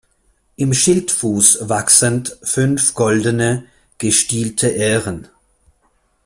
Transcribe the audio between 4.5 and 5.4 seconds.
Ähren.